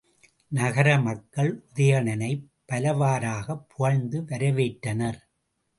[0.51, 5.21] நகரமக்கள் உதயணனைப் பலவாறாகப் புகழ்ந்து வரவேற்றனர்.